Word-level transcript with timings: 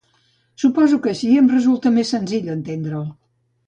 Suposo 0.63 0.99
que 1.03 1.13
així 1.13 1.31
em 1.43 1.51
resulta 1.53 1.95
més 2.01 2.17
senzill 2.19 2.53
entendre'l. 2.59 3.09